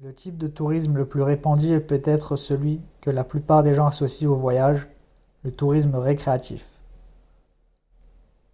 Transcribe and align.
le 0.00 0.14
type 0.14 0.38
de 0.38 0.46
tourisme 0.46 0.96
le 0.96 1.06
plus 1.06 1.20
répandu 1.20 1.72
est 1.74 1.80
peut-être 1.80 2.36
celui 2.36 2.80
que 3.02 3.10
la 3.10 3.22
plupart 3.22 3.62
des 3.62 3.74
gens 3.74 3.88
associent 3.88 4.30
au 4.30 4.34
voyage 4.34 4.88
le 5.42 5.52
tourisme 5.54 5.94
récréatif 5.96 6.66